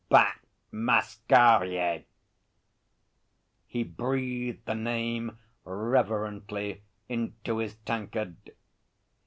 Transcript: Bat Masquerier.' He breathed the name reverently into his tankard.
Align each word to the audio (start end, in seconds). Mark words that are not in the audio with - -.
Bat 0.09 0.39
Masquerier.' 0.71 2.05
He 3.67 3.83
breathed 3.83 4.65
the 4.65 4.73
name 4.73 5.37
reverently 5.63 6.81
into 7.07 7.59
his 7.59 7.75
tankard. 7.85 8.35